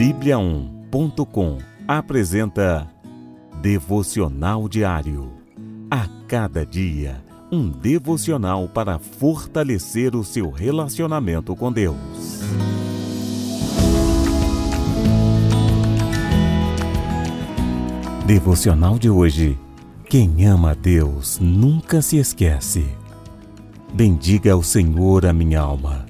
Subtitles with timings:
[0.00, 2.90] Bíblia1.com apresenta
[3.60, 5.30] Devocional Diário.
[5.90, 11.98] A cada dia, um devocional para fortalecer o seu relacionamento com Deus.
[18.24, 19.58] Devocional de hoje.
[20.08, 22.86] Quem ama a Deus nunca se esquece.
[23.92, 26.06] Bendiga ao Senhor a minha alma.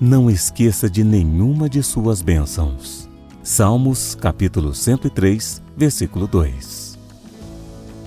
[0.00, 3.10] Não esqueça de nenhuma de suas bênçãos.
[3.44, 6.96] Salmos, capítulo 103, versículo 2.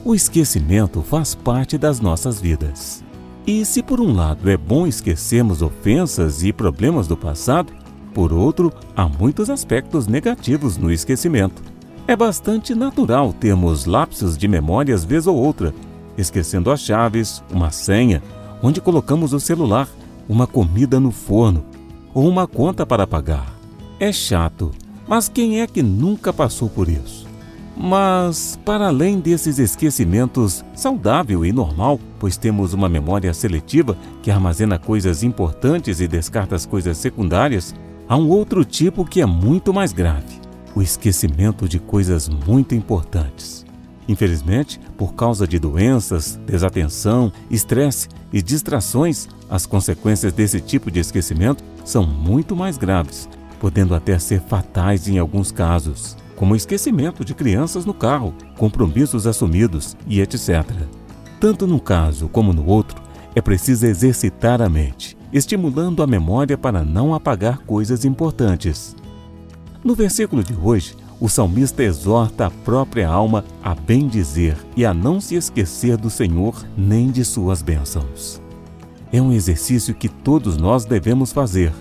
[0.05, 3.03] O esquecimento faz parte das nossas vidas.
[3.45, 7.73] E se por um lado é bom esquecermos ofensas e problemas do passado,
[8.13, 11.61] por outro, há muitos aspectos negativos no esquecimento.
[12.07, 15.75] É bastante natural termos lapsos de memórias vez ou outra,
[16.17, 18.23] esquecendo as chaves, uma senha,
[18.63, 19.89] onde colocamos o celular,
[20.29, 21.65] uma comida no forno
[22.13, 23.53] ou uma conta para pagar.
[23.99, 24.71] É chato,
[25.07, 27.25] mas quem é que nunca passou por isso?
[27.77, 34.79] Mas, para além desses esquecimentos, saudável e normal, pois temos uma memória seletiva que armazena
[34.79, 37.75] coisas importantes e descarta as coisas secundárias,
[38.07, 40.39] há um outro tipo que é muito mais grave:
[40.73, 43.65] o esquecimento de coisas muito importantes.
[44.07, 51.63] Infelizmente, por causa de doenças, desatenção, estresse e distrações, as consequências desse tipo de esquecimento
[51.83, 53.27] são muito mais graves,
[53.65, 59.97] podendo até ser fatais em alguns casos, como esquecimento de crianças no carro, compromissos assumidos
[60.07, 60.63] e etc.
[61.39, 63.01] Tanto num caso como no outro,
[63.33, 68.95] é preciso exercitar a mente, estimulando a memória para não apagar coisas importantes.
[69.83, 74.93] No versículo de hoje, o salmista exorta a própria alma a bem dizer e a
[74.93, 78.39] não se esquecer do Senhor nem de suas bênçãos.
[79.11, 81.73] É um exercício que todos nós devemos fazer,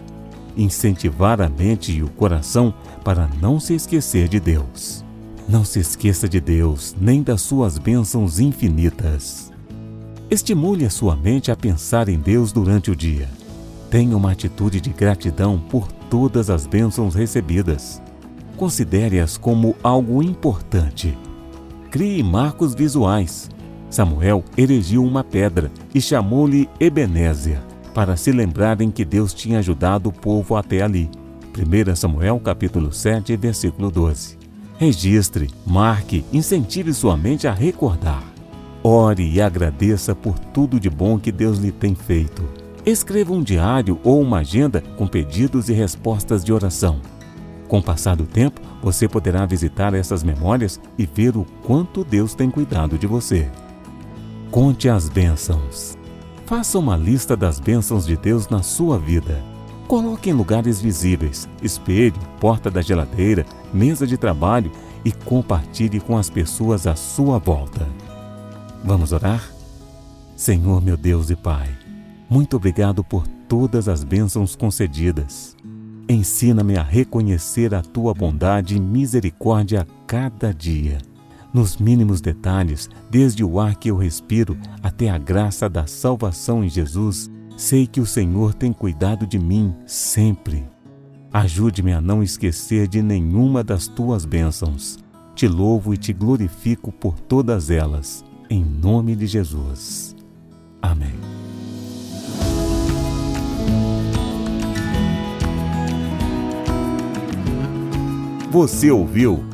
[0.57, 2.73] incentivar a mente e o coração
[3.05, 5.05] para não se esquecer de Deus.
[5.49, 9.53] Não se esqueça de Deus nem das suas bênçãos infinitas.
[10.31, 13.29] Estimule a sua mente a pensar em Deus durante o dia.
[13.91, 18.01] Tenha uma atitude de gratidão por todas as bênçãos recebidas
[18.57, 21.17] Considere-as como algo importante.
[21.91, 23.51] Crie marcos visuais.
[23.91, 27.61] Samuel erigiu uma pedra e chamou-lhe Ebenezer,
[27.95, 31.09] para se lembrarem que Deus tinha ajudado o povo até ali.
[31.57, 34.37] 1 Samuel capítulo 7, versículo 12.
[34.77, 38.25] Registre, marque, incentive sua mente a recordar.
[38.83, 42.43] Ore e agradeça por tudo de bom que Deus lhe tem feito.
[42.85, 47.01] Escreva um diário ou uma agenda com pedidos e respostas de oração.
[47.69, 52.35] Com o passar do tempo, você poderá visitar essas memórias e ver o quanto Deus
[52.35, 53.49] tem cuidado de você.
[54.51, 55.97] Conte as bênçãos.
[56.47, 59.43] Faça uma lista das bênçãos de Deus na sua vida.
[59.89, 64.71] Coloque em lugares visíveis, espelho, porta da geladeira, mesa de trabalho
[65.05, 67.89] e compartilhe com as pessoas à sua volta.
[68.85, 69.43] Vamos orar?
[70.37, 71.71] Senhor meu Deus e Pai,
[72.29, 75.57] muito obrigado por todas as bênçãos concedidas.
[76.07, 80.99] Ensina-me a reconhecer a tua bondade e misericórdia a cada dia.
[81.55, 86.69] Nos mínimos detalhes, desde o ar que eu respiro até a graça da salvação em
[86.69, 90.67] Jesus, sei que o Senhor tem cuidado de mim sempre.
[91.33, 94.99] Ajude-me a não esquecer de nenhuma das tuas bênçãos.
[95.33, 98.25] Te louvo e te glorifico por todas elas.
[98.51, 100.17] Em nome de Jesus.
[100.83, 101.15] Amém.
[108.51, 109.54] Você ouviu